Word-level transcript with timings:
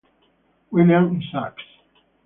William 0.71 1.15
Isaacs 1.21 1.63